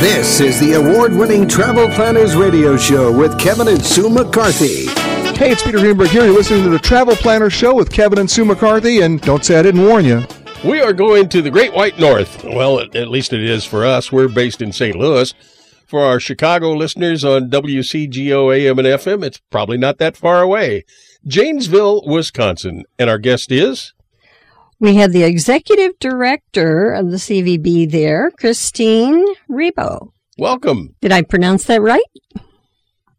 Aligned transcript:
This 0.00 0.40
is 0.40 0.60
the 0.60 0.74
award 0.74 1.14
winning 1.14 1.48
Travel 1.48 1.88
Planners 1.88 2.36
Radio 2.36 2.76
Show 2.76 3.10
with 3.10 3.38
Kevin 3.38 3.66
and 3.68 3.82
Sue 3.82 4.10
McCarthy. 4.10 4.86
Hey, 5.38 5.52
it's 5.52 5.62
Peter 5.62 5.78
Greenberg 5.78 6.08
here. 6.08 6.26
You're 6.26 6.34
listening 6.34 6.64
to 6.64 6.68
the 6.70 6.78
Travel 6.78 7.16
Planner 7.16 7.48
Show 7.48 7.74
with 7.74 7.90
Kevin 7.90 8.18
and 8.18 8.30
Sue 8.30 8.44
McCarthy, 8.44 9.00
and 9.00 9.22
don't 9.22 9.42
say 9.42 9.58
I 9.58 9.62
didn't 9.62 9.82
warn 9.82 10.04
you. 10.04 10.22
We 10.62 10.82
are 10.82 10.92
going 10.92 11.30
to 11.30 11.40
the 11.40 11.50
Great 11.50 11.72
White 11.72 11.98
North. 11.98 12.44
Well, 12.44 12.78
at, 12.78 12.94
at 12.94 13.08
least 13.08 13.32
it 13.32 13.42
is 13.42 13.64
for 13.64 13.86
us. 13.86 14.12
We're 14.12 14.28
based 14.28 14.60
in 14.60 14.70
St. 14.70 14.96
Louis. 14.96 15.32
For 15.86 16.02
our 16.02 16.20
Chicago 16.20 16.72
listeners 16.72 17.24
on 17.24 17.48
WCGO 17.48 18.54
AM 18.54 18.78
and 18.78 18.86
FM, 18.86 19.24
it's 19.24 19.40
probably 19.50 19.78
not 19.78 19.96
that 19.96 20.16
far 20.16 20.42
away. 20.42 20.84
Janesville, 21.26 22.02
Wisconsin. 22.06 22.84
And 22.98 23.08
our 23.08 23.18
guest 23.18 23.50
is? 23.50 23.94
We 24.78 24.96
have 24.96 25.12
the 25.12 25.22
executive 25.22 25.98
director 25.98 26.92
of 26.92 27.10
the 27.10 27.16
CVB 27.16 27.90
there, 27.90 28.30
Christine 28.32 29.24
Rebo. 29.50 30.12
Welcome. 30.36 30.94
Did 31.00 31.12
I 31.12 31.22
pronounce 31.22 31.64
that 31.64 31.80
right? 31.80 32.04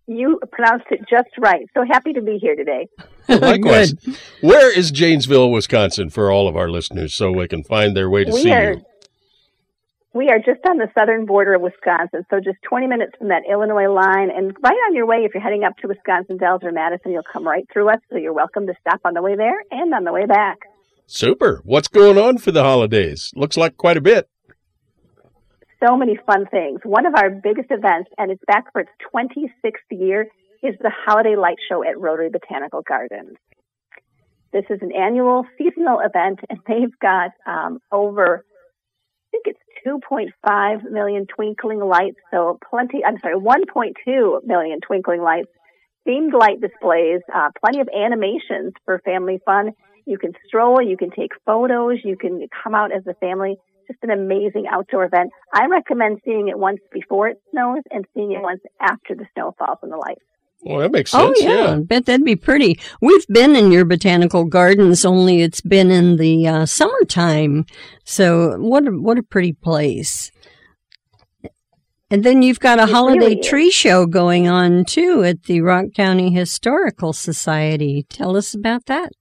You 0.05 0.39
pronounced 0.51 0.85
it 0.91 0.99
just 1.09 1.29
right. 1.39 1.67
So 1.73 1.83
happy 1.83 2.13
to 2.13 2.21
be 2.21 2.37
here 2.37 2.55
today. 2.55 2.87
Likewise. 3.27 3.95
Where 4.41 4.75
is 4.75 4.91
Janesville, 4.91 5.49
Wisconsin 5.49 6.11
for 6.11 6.31
all 6.31 6.47
of 6.47 6.55
our 6.55 6.69
listeners 6.69 7.15
so 7.15 7.33
they 7.33 7.47
can 7.47 7.63
find 7.63 7.97
their 7.97 8.09
way 8.09 8.23
to 8.23 8.31
we 8.31 8.43
see 8.43 8.51
are, 8.51 8.73
you? 8.73 8.85
We 10.13 10.29
are 10.29 10.37
just 10.37 10.63
on 10.69 10.77
the 10.77 10.89
southern 10.97 11.25
border 11.25 11.55
of 11.55 11.61
Wisconsin, 11.63 12.23
so 12.29 12.39
just 12.39 12.61
20 12.69 12.85
minutes 12.85 13.13
from 13.17 13.29
that 13.29 13.43
Illinois 13.49 13.91
line. 13.91 14.29
And 14.29 14.55
right 14.63 14.77
on 14.87 14.95
your 14.95 15.07
way, 15.07 15.25
if 15.25 15.33
you're 15.33 15.43
heading 15.43 15.63
up 15.63 15.75
to 15.77 15.87
Wisconsin 15.87 16.37
Dells 16.37 16.61
or 16.63 16.71
Madison, 16.71 17.11
you'll 17.11 17.23
come 17.23 17.47
right 17.47 17.67
through 17.73 17.89
us. 17.89 17.99
So 18.11 18.17
you're 18.17 18.31
welcome 18.31 18.67
to 18.67 18.75
stop 18.79 19.01
on 19.05 19.15
the 19.15 19.23
way 19.23 19.35
there 19.35 19.59
and 19.71 19.91
on 19.93 20.03
the 20.03 20.13
way 20.13 20.27
back. 20.27 20.59
Super. 21.07 21.61
What's 21.63 21.87
going 21.87 22.17
on 22.17 22.37
for 22.37 22.51
the 22.51 22.63
holidays? 22.63 23.31
Looks 23.33 23.55
like 23.55 23.77
quite 23.77 23.95
a 23.95 24.01
bit. 24.01 24.29
So 25.81 25.95
many 25.95 26.19
fun 26.25 26.47
things. 26.51 26.81
One 26.83 27.05
of 27.05 27.13
our 27.15 27.29
biggest 27.29 27.71
events, 27.71 28.09
and 28.17 28.29
it's 28.29 28.43
back 28.45 28.65
for 28.73 28.81
its 28.81 28.91
26th 29.15 29.71
year, 29.89 30.27
is 30.61 30.75
the 30.81 30.91
Holiday 31.05 31.37
Light 31.37 31.57
Show 31.69 31.81
at 31.81 31.97
Rotary 31.97 32.29
Botanical 32.29 32.81
Gardens. 32.81 33.37
This 34.51 34.65
is 34.69 34.79
an 34.81 34.91
annual 34.91 35.45
seasonal 35.57 35.99
event, 35.99 36.39
and 36.49 36.59
they've 36.67 36.99
got 36.99 37.31
um, 37.45 37.79
over, 37.89 38.43
I 38.43 39.31
think 39.31 39.45
it's 39.47 39.59
2.5 39.87 40.91
million 40.91 41.25
twinkling 41.25 41.79
lights. 41.79 42.17
So 42.31 42.59
plenty, 42.69 43.05
I'm 43.05 43.19
sorry, 43.19 43.35
1.2 43.35 44.43
million 44.45 44.79
twinkling 44.85 45.21
lights, 45.21 45.51
themed 46.05 46.33
light 46.33 46.59
displays, 46.59 47.21
uh, 47.33 47.49
plenty 47.63 47.79
of 47.79 47.87
animations 47.95 48.73
for 48.83 48.99
family 49.05 49.39
fun. 49.45 49.71
You 50.07 50.17
can 50.17 50.31
stroll, 50.47 50.81
you 50.81 50.95
can 50.95 51.11
take 51.11 51.31
photos, 51.45 51.97
you 52.03 52.15
can 52.15 52.47
come 52.63 52.73
out 52.73 52.91
as 52.93 53.05
a 53.07 53.13
family. 53.15 53.57
Just 53.87 53.99
an 54.03 54.09
amazing 54.09 54.65
outdoor 54.69 55.05
event. 55.05 55.31
I 55.53 55.67
recommend 55.67 56.19
seeing 56.25 56.47
it 56.47 56.57
once 56.57 56.79
before 56.91 57.29
it 57.29 57.41
snows 57.51 57.83
and 57.91 58.05
seeing 58.13 58.31
it 58.31 58.41
once 58.41 58.61
after 58.81 59.15
the 59.15 59.25
snow 59.33 59.53
falls 59.57 59.79
on 59.83 59.89
the 59.89 59.97
lights. 59.97 60.21
Well, 60.61 60.79
that 60.79 60.91
makes 60.91 61.11
sense. 61.11 61.23
Oh, 61.23 61.33
sense. 61.33 61.43
yeah. 61.43 61.73
I 61.73 61.79
bet 61.79 62.05
that'd 62.05 62.25
be 62.25 62.35
pretty. 62.35 62.79
We've 63.01 63.25
been 63.27 63.55
in 63.55 63.71
your 63.71 63.85
botanical 63.85 64.43
gardens, 64.43 65.05
only 65.05 65.41
it's 65.41 65.61
been 65.61 65.91
in 65.91 66.17
the 66.17 66.47
uh, 66.47 66.65
summertime. 66.65 67.65
So 68.03 68.57
what 68.57 68.87
a, 68.87 68.91
what 68.91 69.17
a 69.17 69.23
pretty 69.23 69.53
place. 69.53 70.31
And 72.09 72.23
then 72.23 72.41
you've 72.41 72.59
got 72.59 72.79
a 72.79 72.83
It 72.83 72.89
holiday 72.89 73.19
really 73.19 73.41
tree 73.41 73.71
show 73.71 74.05
going 74.05 74.47
on 74.47 74.85
too 74.85 75.23
at 75.23 75.43
the 75.43 75.61
Rock 75.61 75.87
County 75.95 76.33
Historical 76.33 77.13
Society. 77.13 78.05
Tell 78.09 78.35
us 78.35 78.53
about 78.53 78.85
that. 78.87 79.13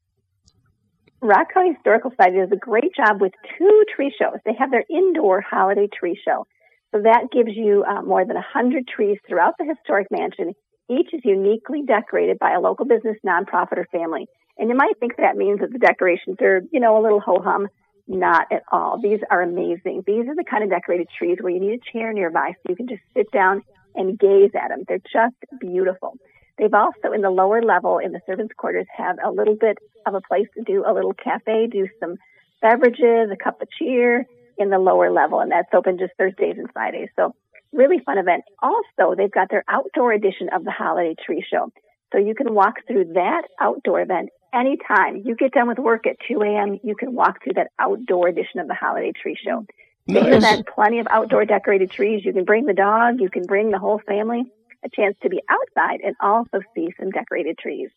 Rock 1.23 1.53
County 1.53 1.73
Historical 1.75 2.11
Society 2.11 2.39
does 2.39 2.53
a 2.53 2.57
great 2.57 2.95
job 2.95 3.21
with 3.21 3.33
two 3.59 3.85
tree 3.95 4.15
shows. 4.17 4.39
They 4.45 4.55
have 4.59 4.71
their 4.71 4.85
indoor 4.91 5.41
holiday 5.41 5.89
tree 5.89 6.19
show. 6.23 6.47
So 6.93 7.03
that 7.03 7.31
gives 7.33 7.57
you 7.57 7.85
uh, 7.85 8.03
more 8.03 8.25
than 8.25 8.37
100 8.37 8.87
trees 8.87 9.19
throughout 9.27 9.55
the 9.59 9.65
historic 9.65 10.09
mansion. 10.11 10.55
Each 10.89 11.13
is 11.13 11.21
uniquely 11.25 11.83
decorated 11.87 12.39
by 12.39 12.53
a 12.53 12.61
local 12.61 12.87
business, 12.87 13.17
nonprofit, 13.27 13.79
or 13.79 13.87
family. 13.91 14.29
And 14.59 14.69
you 14.69 14.77
might 14.77 14.99
think 15.01 15.17
that 15.17 15.37
means 15.37 15.61
that 15.61 15.73
the 15.73 15.79
decorations 15.79 16.37
are, 16.41 16.63
you 16.71 16.81
know, 16.81 16.99
a 16.99 17.03
little 17.03 17.21
ho-hum. 17.21 17.69
Not 18.09 18.47
at 18.53 18.63
all. 18.71 19.01
These 19.03 19.19
are 19.33 19.43
amazing. 19.43 20.05
These 20.07 20.29
are 20.29 20.37
the 20.37 20.45
kind 20.49 20.63
of 20.63 20.71
decorated 20.71 21.09
trees 21.19 21.39
where 21.41 21.53
you 21.53 21.59
need 21.59 21.81
a 21.81 21.93
chair 21.93 22.13
nearby 22.13 22.53
so 22.53 22.69
you 22.69 22.77
can 22.77 22.87
just 22.87 23.03
sit 23.17 23.29
down 23.33 23.63
and 23.97 24.17
gaze 24.17 24.53
at 24.55 24.69
them. 24.69 24.85
They're 24.87 24.99
just 24.99 25.35
beautiful. 25.61 26.17
They've 26.59 26.73
also, 26.73 27.13
in 27.15 27.21
the 27.21 27.31
lower 27.31 27.63
level, 27.63 27.99
in 27.99 28.13
the 28.13 28.21
servants' 28.27 28.55
quarters, 28.57 28.87
have 28.97 29.17
a 29.23 29.31
little 29.31 29.57
bit 29.57 29.79
of 30.07 30.15
a 30.15 30.21
place 30.21 30.47
to 30.57 30.63
do 30.63 30.85
a 30.87 30.93
little 30.93 31.13
cafe, 31.13 31.67
do 31.71 31.89
some 32.01 32.17
beverages, 32.63 33.31
a 33.31 33.37
cup 33.37 33.61
of 33.61 33.69
cheer 33.79 34.25
in 34.59 34.71
the 34.71 34.79
lower 34.79 35.11
level, 35.11 35.41
and 35.41 35.51
that's 35.51 35.69
open 35.75 35.99
just 35.99 36.15
Thursdays 36.17 36.57
and 36.57 36.73
Fridays. 36.73 37.09
So 37.17 37.35
really 37.73 37.99
fun 38.05 38.19
event. 38.19 38.45
Also, 38.63 39.15
they've 39.15 39.31
got 39.31 39.51
their 39.51 39.65
outdoor 39.69 40.13
edition 40.13 40.49
of 40.55 40.65
the 40.65 40.71
holiday 40.71 41.15
tree 41.25 41.45
show. 41.49 41.71
So 42.13 42.19
you 42.19 42.35
can 42.35 42.55
walk 42.55 42.77
through 42.87 43.13
that 43.15 43.43
outdoor 43.61 44.01
event 44.01 44.31
anytime. 44.55 45.23
You 45.25 45.35
get 45.37 45.53
done 45.53 45.69
with 45.69 45.79
work 45.79 46.07
at 46.07 46.17
2 46.27 46.41
a.m., 46.43 46.79
you 46.83 46.95
can 46.95 47.15
walk 47.15 47.43
through 47.43 47.55
that 47.55 47.69
outdoor 47.79 48.29
edition 48.29 48.61
of 48.61 48.69
the 48.69 48.75
holiday 48.75 49.13
tree 49.13 49.37
show. 49.43 49.67
Nice. 50.09 50.37
event, 50.37 50.69
plenty 50.73 51.01
of 51.01 51.09
outdoor 51.11 51.45
decorated 51.45 51.91
trees. 51.91 52.25
You 52.25 52.33
can 52.33 52.45
bring 52.45 52.65
the 52.65 52.73
dog, 52.73 53.21
you 53.21 53.29
can 53.29 53.45
bring 53.45 53.71
the 53.71 53.79
whole 53.79 54.01
family. 54.07 54.45
A 54.85 54.89
chance 54.89 55.17
to 55.23 55.29
be 55.29 55.41
outside 55.49 56.01
and 56.05 56.15
also 56.21 56.61
see 56.75 56.89
some 56.99 57.11
decorated 57.11 57.59
trees. 57.59 57.91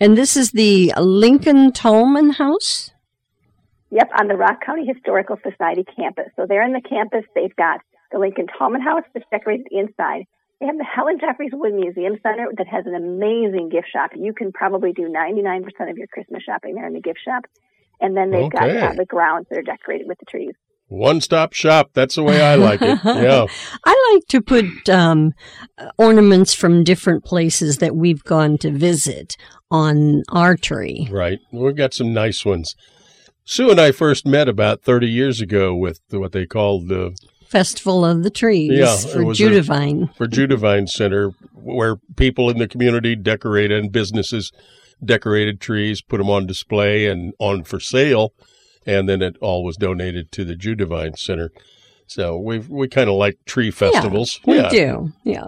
And 0.00 0.16
this 0.16 0.36
is 0.36 0.52
the 0.52 0.92
Lincoln 0.96 1.72
Tallman 1.72 2.30
House. 2.30 2.92
Yep, 3.90 4.10
on 4.20 4.28
the 4.28 4.36
Rock 4.36 4.60
County 4.64 4.86
Historical 4.86 5.36
Society 5.42 5.84
campus. 5.96 6.26
So 6.36 6.46
there 6.46 6.62
in 6.62 6.72
the 6.72 6.82
campus, 6.82 7.24
they've 7.34 7.54
got 7.56 7.80
the 8.12 8.18
Lincoln 8.18 8.46
Tallman 8.58 8.80
House 8.82 9.02
that's 9.14 9.26
decorated 9.30 9.66
inside. 9.70 10.24
They 10.60 10.66
have 10.66 10.76
the 10.76 10.84
Helen 10.84 11.18
Jeffris 11.18 11.52
Wood 11.52 11.74
Museum 11.74 12.18
Center 12.22 12.48
that 12.56 12.66
has 12.68 12.84
an 12.86 12.94
amazing 12.94 13.68
gift 13.70 13.88
shop. 13.92 14.10
You 14.14 14.32
can 14.34 14.52
probably 14.52 14.92
do 14.92 15.02
99% 15.08 15.64
of 15.90 15.96
your 15.96 16.06
Christmas 16.08 16.42
shopping 16.42 16.74
there 16.74 16.86
in 16.86 16.94
the 16.94 17.00
gift 17.00 17.20
shop. 17.24 17.44
And 18.00 18.16
then 18.16 18.30
they've 18.30 18.50
got 18.50 18.68
Okay. 18.68 18.80
uh, 18.86 18.92
the 18.94 19.04
grounds 19.04 19.46
that 19.50 19.58
are 19.58 19.62
decorated 19.62 20.06
with 20.06 20.18
the 20.18 20.26
trees. 20.26 20.54
One 20.88 21.20
stop 21.20 21.52
shop. 21.52 21.90
That's 21.92 22.14
the 22.14 22.22
way 22.22 22.42
I 22.42 22.54
like 22.54 22.80
it. 22.82 22.98
Yeah. 23.04 23.46
I 23.84 24.12
like 24.14 24.26
to 24.28 24.40
put 24.40 24.88
um, 24.88 25.32
ornaments 25.98 26.54
from 26.54 26.82
different 26.84 27.24
places 27.24 27.78
that 27.78 27.94
we've 27.94 28.24
gone 28.24 28.58
to 28.58 28.70
visit 28.70 29.36
on 29.70 30.22
our 30.30 30.56
tree. 30.56 31.08
Right. 31.10 31.38
We've 31.52 31.76
got 31.76 31.92
some 31.94 32.12
nice 32.14 32.44
ones. 32.44 32.74
Sue 33.44 33.70
and 33.70 33.80
I 33.80 33.92
first 33.92 34.26
met 34.26 34.48
about 34.48 34.82
30 34.82 35.08
years 35.08 35.40
ago 35.40 35.74
with 35.74 36.00
what 36.10 36.32
they 36.32 36.46
called 36.46 36.88
the 36.88 37.16
Festival 37.48 38.04
of 38.04 38.22
the 38.22 38.30
Trees 38.30 38.70
Yeah, 38.72 38.94
for 38.96 39.24
was 39.24 39.38
a- 39.40 39.44
Judevine. 39.44 40.08
for 40.16 40.26
Judevine 40.26 40.86
Center, 40.86 41.30
where 41.54 41.96
people 42.16 42.50
in 42.50 42.58
the 42.58 42.68
community 42.68 43.16
decorated 43.16 43.78
and 43.82 43.90
businesses 43.92 44.52
decorated 45.02 45.60
trees, 45.60 46.02
put 46.02 46.18
them 46.18 46.28
on 46.28 46.46
display 46.46 47.06
and 47.06 47.32
on 47.38 47.64
for 47.64 47.78
sale, 47.80 48.32
and 48.88 49.08
then 49.08 49.20
it 49.20 49.36
all 49.40 49.62
was 49.62 49.76
donated 49.76 50.32
to 50.32 50.44
the 50.44 50.56
Judevine 50.56 51.14
Center. 51.16 51.52
So 52.06 52.38
we 52.38 52.58
we 52.58 52.88
kind 52.88 53.10
of 53.10 53.16
like 53.16 53.38
tree 53.44 53.70
festivals. 53.70 54.40
We 54.46 54.56
yeah. 54.56 54.68
do, 54.70 55.12
yeah. 55.24 55.46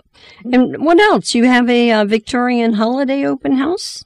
And 0.53 0.84
what 0.84 1.01
else? 1.01 1.34
You 1.34 1.45
have 1.47 1.69
a 1.71 1.91
uh, 1.91 2.05
Victorian 2.05 2.75
holiday 2.75 3.25
open 3.25 3.56
house? 3.56 4.05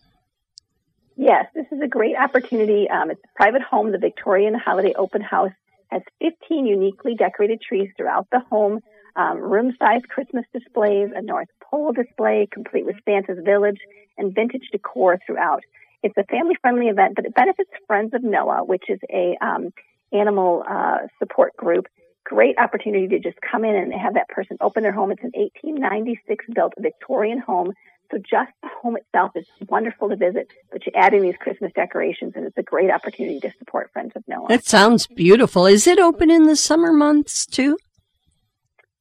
Yes, 1.17 1.47
this 1.55 1.67
is 1.73 1.81
a 1.83 1.89
great 1.89 2.17
opportunity. 2.17 2.89
Um, 2.89 3.11
it's 3.11 3.23
a 3.25 3.37
private 3.37 3.63
home. 3.63 3.93
The 3.93 3.99
Victorian 3.99 4.55
Holiday 4.55 4.95
Open 4.95 5.21
House 5.21 5.53
has 5.91 6.03
15 6.21 6.67
uniquely 6.67 7.15
decorated 7.15 7.61
trees 7.61 7.89
throughout 7.97 8.27
the 8.33 8.41
home, 8.51 8.81
um, 9.15 9.39
room-sized 9.39 10.09
Christmas 10.09 10.45
displays, 10.53 11.11
a 11.15 11.23
North 11.23 11.47
Pole 11.63 11.93
display, 11.93 12.49
complete 12.51 12.85
with 12.85 12.97
Santa's 13.05 13.39
Village, 13.45 13.79
and 14.19 14.35
vintage 14.35 14.69
decor 14.73 15.21
throughout. 15.25 15.63
It's 16.05 16.17
a 16.17 16.25
family-friendly 16.25 16.87
event, 16.87 17.15
but 17.17 17.25
it 17.25 17.35
benefits 17.35 17.71
Friends 17.89 18.13
of 18.15 18.23
Noah, 18.23 18.65
which 18.65 18.85
is 18.89 19.01
a 19.11 19.37
um, 19.41 19.71
animal 20.13 20.63
uh, 20.69 20.99
support 21.19 21.57
group. 21.57 21.87
Great 22.25 22.57
opportunity 22.59 23.09
to 23.09 23.19
just 23.19 23.39
come 23.41 23.65
in 23.65 23.75
and 23.75 23.93
have 23.93 24.15
that 24.15 24.29
person 24.29 24.57
open 24.61 24.83
their 24.83 24.93
home. 24.93 25.11
It's 25.11 25.23
an 25.25 25.33
1896 25.35 26.45
built 26.55 26.75
Victorian 26.79 27.39
home 27.39 27.73
so 28.11 28.19
just 28.19 28.53
the 28.63 28.69
home 28.83 28.97
itself 28.97 29.33
is 29.35 29.47
wonderful 29.69 30.09
to 30.11 30.17
visit, 30.17 30.49
but 30.71 30.85
you 30.87 30.93
add 30.95 31.15
in 31.15 31.23
these 31.23 31.37
Christmas 31.41 31.73
decorations 31.75 32.35
and 32.37 32.45
it's 32.47 32.57
a 32.59 32.63
great 32.63 32.91
opportunity 32.91 33.41
to 33.41 33.51
support 33.59 33.91
Friends 33.93 34.13
of 34.15 34.23
Noah. 34.29 34.47
That 34.49 34.65
sounds 34.65 35.07
beautiful. 35.07 35.67
Is 35.67 35.87
it 35.87 35.99
open 35.99 36.31
in 36.31 36.45
the 36.45 36.55
summer 36.55 36.93
months 36.93 37.47
too? 37.47 37.77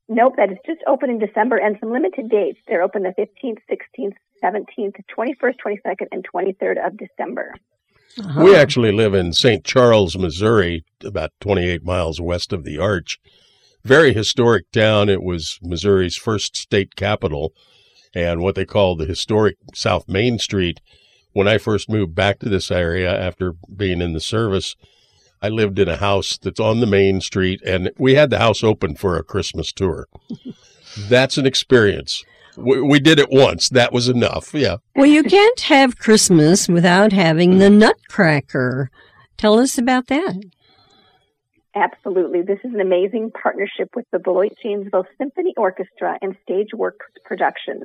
nope, 0.09 0.33
that 0.38 0.51
is 0.51 0.57
just 0.65 0.79
open 0.88 1.09
in 1.09 1.19
December 1.19 1.57
and 1.57 1.77
some 1.79 1.91
limited 1.91 2.29
dates. 2.29 2.59
They're 2.67 2.83
open 2.83 3.03
the 3.03 3.13
15th, 3.17 3.59
16th, 3.69 4.13
17th, 4.44 4.95
21st, 5.18 5.56
22nd, 5.66 6.07
and 6.12 6.25
23rd 6.34 6.86
of 6.86 6.98
December. 6.98 7.56
Uh-huh. 8.19 8.44
We 8.44 8.56
actually 8.56 8.92
live 8.92 9.13
in 9.13 9.34
St. 9.34 9.63
Charles, 9.63 10.18
Missouri, 10.18 10.84
about 11.04 11.31
28 11.40 11.84
miles 11.84 12.22
west 12.22 12.54
of 12.54 12.63
the 12.63 12.78
Arch. 12.78 13.19
Very 13.84 14.13
historic 14.13 14.72
town. 14.72 15.10
It 15.10 15.24
was 15.24 15.60
Missouri's 15.62 16.16
first 16.16 16.56
state 16.56 16.95
capital 16.95 17.54
and 18.13 18.42
what 18.42 18.56
they 18.56 18.66
call 18.66 18.95
the 18.95 19.06
historic 19.06 19.57
South 19.74 20.07
Main 20.07 20.38
Street. 20.38 20.80
When 21.34 21.48
I 21.48 21.57
first 21.57 21.90
moved 21.90 22.13
back 22.13 22.40
to 22.40 22.50
this 22.50 22.69
area 22.69 23.12
after 23.12 23.54
being 23.75 24.01
in 24.01 24.13
the 24.13 24.22
service, 24.22 24.75
I 25.42 25.50
lived 25.50 25.80
in 25.80 25.90
a 25.90 25.98
house 25.98 26.38
that's 26.38 26.60
on 26.60 26.80
the 26.80 26.86
main 26.86 27.19
street, 27.19 27.62
and 27.66 27.92
we 27.98 28.16
had 28.16 28.30
the 28.30 28.38
house 28.38 28.63
open 28.63 28.95
for 28.95 29.18
a 29.18 29.24
Christmas 29.24 29.74
tour. 29.74 30.07
that's 31.10 31.38
an 31.38 31.45
experience. 31.45 32.24
We, 32.57 32.81
we 32.81 33.00
did 33.00 33.19
it 33.19 33.29
once. 33.31 33.69
That 33.69 33.91
was 33.94 34.07
enough. 34.07 34.53
Yeah. 34.53 34.77
Well, 34.95 35.05
you 35.05 35.23
can't 35.23 35.59
have 35.61 35.97
Christmas 35.97 36.67
without 36.67 37.11
having 37.11 37.57
the 37.59 37.69
Nutcracker. 37.69 38.89
Tell 39.38 39.59
us 39.59 39.77
about 39.77 40.07
that. 40.07 40.41
Absolutely. 41.75 42.41
This 42.44 42.59
is 42.63 42.73
an 42.73 42.81
amazing 42.81 43.31
partnership 43.31 43.89
with 43.95 44.05
the 44.11 44.19
Beloit 44.19 44.51
Janesville 44.61 45.07
Symphony 45.17 45.53
Orchestra 45.57 46.17
and 46.21 46.35
Stage 46.44 46.69
Works 46.73 47.07
Productions. 47.25 47.83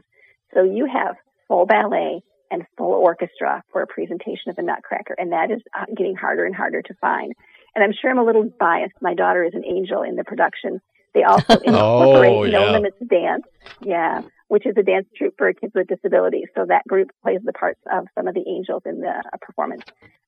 So 0.52 0.62
you 0.62 0.86
have 0.86 1.16
full 1.46 1.64
ballet 1.64 2.20
and 2.50 2.64
full 2.76 2.92
orchestra 2.92 3.62
for 3.72 3.82
a 3.82 3.86
presentation 3.86 4.48
of 4.50 4.56
the 4.56 4.62
Nutcracker, 4.62 5.14
and 5.18 5.32
that 5.32 5.50
is 5.50 5.60
uh, 5.78 5.84
getting 5.96 6.16
harder 6.16 6.44
and 6.44 6.54
harder 6.54 6.82
to 6.82 6.94
find. 7.00 7.32
And 7.74 7.82
I'm 7.84 7.92
sure 7.98 8.10
I'm 8.10 8.18
a 8.18 8.24
little 8.24 8.50
biased. 8.58 8.94
My 9.00 9.14
daughter 9.14 9.42
is 9.44 9.54
an 9.54 9.64
angel 9.64 10.02
in 10.02 10.16
the 10.16 10.24
production. 10.24 10.80
They 11.14 11.22
also 11.22 11.54
incorporate 11.64 12.30
Oh, 12.30 12.42
No. 12.44 12.72
Limits 12.72 12.96
Dance, 13.08 13.44
yeah, 13.82 14.22
which 14.48 14.66
is 14.66 14.74
a 14.76 14.82
dance 14.82 15.06
troupe 15.16 15.34
for 15.38 15.52
kids 15.52 15.72
with 15.74 15.86
disabilities. 15.86 16.48
So 16.54 16.64
that 16.68 16.86
group 16.88 17.10
plays 17.22 17.40
the 17.44 17.52
parts 17.52 17.80
of 17.92 18.06
some 18.16 18.26
of 18.28 18.34
the 18.34 18.44
angels 18.48 18.82
in 18.86 19.00
the 19.00 19.08
uh, 19.08 19.36
performance. 19.40 19.82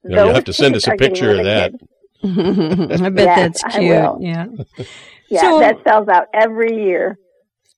Yeah, 0.04 0.16
you'll 0.16 0.26
Those 0.26 0.34
have 0.36 0.44
to 0.44 0.52
send 0.52 0.76
us 0.76 0.86
a 0.86 0.92
picture 0.96 1.32
of 1.38 1.44
that. 1.44 1.72
I 2.22 3.08
bet 3.10 3.24
Yes, 3.24 3.36
that's 3.62 3.64
I 3.64 3.78
cute. 3.80 3.90
will. 3.90 4.18
Yeah. 4.20 4.46
Yeah, 5.32 5.40
So- 5.42 5.60
that 5.60 5.76
sells 5.86 6.08
out 6.08 6.26
every 6.34 6.74
year. 6.84 7.16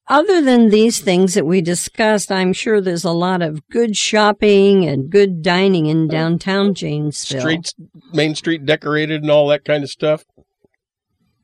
Other 0.08 0.42
than 0.42 0.70
these 0.70 1.00
things 1.00 1.34
that 1.34 1.46
we 1.46 1.60
discussed, 1.60 2.32
I'm 2.32 2.52
sure 2.52 2.80
there's 2.80 3.04
a 3.04 3.12
lot 3.12 3.40
of 3.40 3.66
good 3.68 3.96
shopping 3.96 4.84
and 4.84 5.08
good 5.08 5.42
dining 5.42 5.86
in 5.86 6.08
downtown 6.08 6.74
Janesville. 6.74 7.40
Streets, 7.40 7.74
Main 8.12 8.34
Street 8.34 8.66
decorated 8.66 9.22
and 9.22 9.30
all 9.30 9.46
that 9.48 9.64
kind 9.64 9.84
of 9.84 9.90
stuff. 9.90 10.24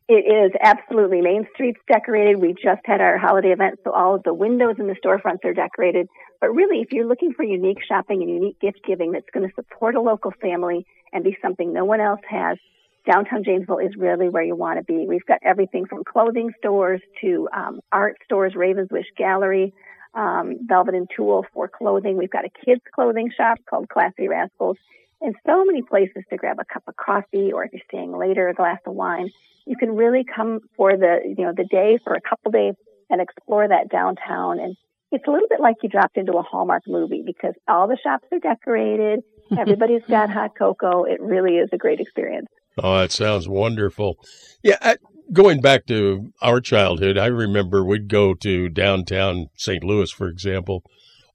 It 0.08 0.24
is 0.24 0.52
absolutely. 0.62 1.20
Main 1.20 1.46
Street's 1.52 1.80
decorated. 1.86 2.40
We 2.40 2.54
just 2.54 2.80
had 2.86 3.02
our 3.02 3.18
holiday 3.18 3.50
event, 3.50 3.80
so 3.84 3.92
all 3.92 4.14
of 4.14 4.22
the 4.22 4.32
windows 4.32 4.76
in 4.78 4.86
the 4.86 4.94
storefronts 4.94 5.44
are 5.44 5.52
decorated. 5.52 6.08
But 6.40 6.54
really, 6.54 6.80
if 6.80 6.92
you're 6.92 7.06
looking 7.06 7.34
for 7.34 7.42
unique 7.42 7.80
shopping 7.86 8.22
and 8.22 8.30
unique 8.30 8.58
gift 8.58 8.80
giving 8.86 9.12
that's 9.12 9.28
going 9.34 9.46
to 9.46 9.54
support 9.54 9.96
a 9.96 10.00
local 10.00 10.32
family 10.40 10.86
and 11.12 11.22
be 11.24 11.36
something 11.42 11.74
no 11.74 11.84
one 11.84 12.00
else 12.00 12.22
has, 12.26 12.56
downtown 13.04 13.44
Janesville 13.44 13.80
is 13.80 13.96
really 13.98 14.30
where 14.30 14.42
you 14.42 14.56
want 14.56 14.78
to 14.78 14.84
be. 14.84 15.04
We've 15.06 15.26
got 15.26 15.40
everything 15.42 15.84
from 15.84 16.04
clothing 16.04 16.52
stores 16.58 17.02
to 17.20 17.50
um, 17.54 17.80
art 17.92 18.16
stores, 18.24 18.54
Ravenswish 18.54 19.14
Gallery, 19.14 19.74
um, 20.14 20.56
Velvet 20.66 20.94
and 20.94 21.10
Tool 21.14 21.44
for 21.52 21.68
clothing. 21.68 22.16
We've 22.16 22.30
got 22.30 22.46
a 22.46 22.50
kids' 22.64 22.80
clothing 22.94 23.30
shop 23.36 23.58
called 23.68 23.90
Classy 23.90 24.26
Rascals, 24.26 24.78
and 25.20 25.34
so 25.46 25.64
many 25.64 25.82
places 25.82 26.24
to 26.30 26.36
grab 26.36 26.58
a 26.60 26.64
cup 26.64 26.84
of 26.86 26.96
coffee, 26.96 27.52
or 27.52 27.64
if 27.64 27.72
you're 27.72 27.82
staying 27.88 28.16
later, 28.16 28.48
a 28.48 28.54
glass 28.54 28.78
of 28.86 28.94
wine 28.94 29.30
you 29.68 29.76
can 29.76 29.94
really 29.94 30.24
come 30.24 30.60
for 30.76 30.96
the 30.96 31.18
you 31.36 31.44
know 31.44 31.52
the 31.54 31.64
day 31.64 31.98
for 32.02 32.14
a 32.14 32.20
couple 32.20 32.50
days 32.50 32.74
and 33.10 33.20
explore 33.20 33.68
that 33.68 33.88
downtown 33.90 34.58
and 34.58 34.76
it's 35.10 35.26
a 35.26 35.30
little 35.30 35.48
bit 35.48 35.60
like 35.60 35.76
you 35.82 35.88
dropped 35.88 36.18
into 36.18 36.32
a 36.32 36.42
Hallmark 36.42 36.82
movie 36.86 37.22
because 37.24 37.54
all 37.66 37.88
the 37.88 37.96
shops 38.02 38.26
are 38.30 38.38
decorated, 38.38 39.20
everybody's 39.58 40.02
got 40.06 40.28
hot 40.28 40.50
cocoa. 40.54 41.04
It 41.04 41.18
really 41.22 41.56
is 41.56 41.70
a 41.72 41.78
great 41.78 41.98
experience. 41.98 42.48
Oh, 42.76 42.98
that 42.98 43.10
sounds 43.10 43.48
wonderful. 43.48 44.18
Yeah, 44.62 44.76
I, 44.82 44.96
going 45.32 45.62
back 45.62 45.86
to 45.86 46.30
our 46.42 46.60
childhood, 46.60 47.16
I 47.16 47.24
remember 47.24 47.82
we'd 47.82 48.08
go 48.08 48.34
to 48.34 48.68
downtown 48.68 49.48
St. 49.56 49.82
Louis, 49.82 50.10
for 50.10 50.28
example. 50.28 50.82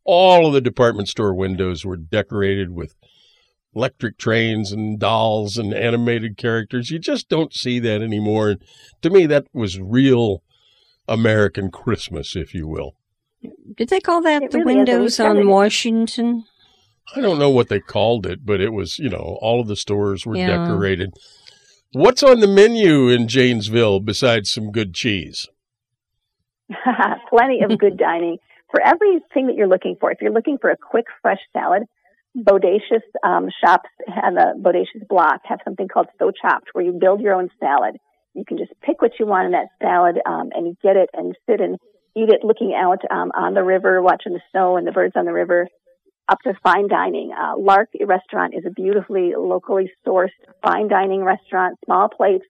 All 0.05 0.45
of 0.45 0.53
the 0.53 0.61
department 0.61 1.09
store 1.09 1.33
windows 1.33 1.83
were 1.83 1.97
decorated 1.97 2.69
with 2.69 2.93
electric 3.75 4.17
trains 4.17 4.71
and 4.71 4.99
dolls 4.99 5.57
and 5.57 5.73
animated 5.73 6.37
characters. 6.37 6.89
You 6.91 6.99
just 6.99 7.29
don't 7.29 7.53
see 7.53 7.79
that 7.79 8.01
anymore. 8.01 8.49
And 8.49 8.63
to 9.01 9.09
me, 9.09 9.25
that 9.27 9.47
was 9.53 9.79
real 9.79 10.43
American 11.07 11.71
Christmas, 11.71 12.35
if 12.35 12.53
you 12.53 12.67
will. 12.67 12.95
Did 13.75 13.89
they 13.89 13.99
call 13.99 14.21
that 14.21 14.43
It 14.43 14.51
the 14.51 14.59
really 14.59 14.73
is, 14.73 14.77
and 14.77 14.87
we've 14.87 14.97
windows 14.99 15.19
on. 15.19 15.47
Washington? 15.47 16.45
I 17.15 17.21
don't 17.21 17.39
know 17.39 17.49
what 17.49 17.67
they 17.69 17.79
called 17.79 18.25
it, 18.25 18.45
but 18.45 18.61
it 18.61 18.71
was, 18.71 18.97
you 18.97 19.09
know, 19.09 19.37
all 19.41 19.59
of 19.61 19.67
the 19.67 19.75
stores 19.75 20.25
were 20.25 20.37
Yeah. 20.37 20.57
decorated. 20.57 21.11
What's 21.91 22.23
on 22.23 22.39
the 22.39 22.47
menu 22.47 23.09
in 23.09 23.27
Janesville 23.27 23.99
besides 23.99 24.51
some 24.51 24.71
good 24.71 24.93
cheese? 24.93 25.47
Plenty 27.29 27.61
of 27.63 27.77
good 27.77 27.97
dining 27.97 28.37
for 28.71 28.81
everything 28.81 29.47
that 29.47 29.55
you're 29.55 29.67
looking 29.67 29.95
for. 29.99 30.11
If 30.11 30.19
you're 30.21 30.31
looking 30.31 30.57
for 30.59 30.69
a 30.71 30.77
quick, 30.77 31.05
fresh 31.21 31.41
salad, 31.51 31.83
Bodacious 32.35 33.03
um, 33.23 33.49
shops 33.63 33.89
have 34.07 34.33
a 34.35 34.53
Bodacious 34.59 35.07
block 35.07 35.41
have 35.45 35.59
something 35.63 35.87
called 35.87 36.07
So 36.17 36.31
Chopped, 36.31 36.69
where 36.73 36.83
you 36.83 36.91
build 36.91 37.21
your 37.21 37.35
own 37.35 37.49
salad. 37.59 37.97
You 38.33 38.43
can 38.47 38.57
just 38.57 38.71
pick 38.81 39.01
what 39.01 39.11
you 39.19 39.27
want 39.27 39.45
in 39.45 39.51
that 39.51 39.67
salad, 39.81 40.19
um, 40.25 40.49
and 40.53 40.65
you 40.65 40.75
get 40.81 40.97
it 40.97 41.09
and 41.13 41.35
sit 41.47 41.61
and 41.61 41.77
eat 42.15 42.29
it, 42.29 42.43
looking 42.43 42.73
out 42.75 42.99
um, 43.11 43.31
on 43.35 43.53
the 43.53 43.63
river, 43.63 44.01
watching 44.01 44.33
the 44.33 44.41
snow 44.51 44.77
and 44.77 44.87
the 44.87 44.91
birds 44.91 45.13
on 45.15 45.25
the 45.25 45.33
river. 45.33 45.67
Up 46.27 46.39
to 46.43 46.53
fine 46.63 46.87
dining. 46.87 47.31
Uh, 47.33 47.57
Lark 47.57 47.89
Restaurant 48.03 48.55
is 48.55 48.63
a 48.65 48.71
beautifully 48.71 49.33
locally 49.37 49.91
sourced 50.07 50.29
fine 50.63 50.87
dining 50.87 51.23
restaurant, 51.23 51.77
small 51.85 52.09
plates 52.09 52.45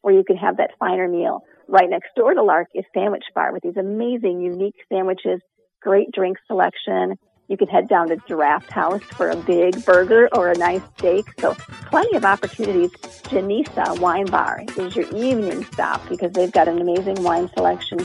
where 0.00 0.14
you 0.14 0.24
can 0.24 0.36
have 0.36 0.58
that 0.58 0.70
finer 0.78 1.08
meal. 1.08 1.40
Right 1.68 1.90
next 1.90 2.10
door 2.16 2.32
to 2.32 2.42
Lark 2.42 2.68
is 2.74 2.84
Sandwich 2.94 3.24
Bar 3.34 3.52
with 3.52 3.64
these 3.64 3.76
amazing, 3.76 4.40
unique 4.40 4.76
sandwiches, 4.88 5.40
great 5.82 6.12
drink 6.12 6.38
selection. 6.46 7.18
You 7.48 7.56
can 7.56 7.68
head 7.68 7.88
down 7.88 8.08
to 8.08 8.16
Giraffe 8.28 8.68
House 8.68 9.02
for 9.02 9.30
a 9.30 9.36
big 9.36 9.84
burger 9.84 10.28
or 10.32 10.50
a 10.50 10.56
nice 10.56 10.82
steak. 10.98 11.26
So 11.38 11.54
plenty 11.88 12.16
of 12.16 12.24
opportunities. 12.24 12.90
Genisa 13.26 13.98
Wine 14.00 14.26
Bar 14.26 14.62
is 14.76 14.96
your 14.96 15.06
evening 15.14 15.64
stop 15.72 16.06
because 16.08 16.32
they've 16.32 16.50
got 16.50 16.66
an 16.68 16.80
amazing 16.80 17.22
wine 17.22 17.48
selection. 17.54 17.98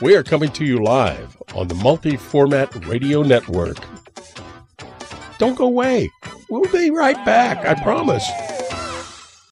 We 0.00 0.16
are 0.16 0.22
coming 0.24 0.50
to 0.52 0.64
you 0.64 0.78
live 0.82 1.36
on 1.54 1.68
the 1.68 1.74
multi-format 1.76 2.86
radio 2.86 3.22
network. 3.22 3.78
Don't 5.38 5.56
go 5.56 5.66
away. 5.66 6.10
We'll 6.48 6.70
be 6.72 6.90
right 6.90 7.22
back, 7.26 7.66
I 7.66 7.74
promise. 7.82 8.26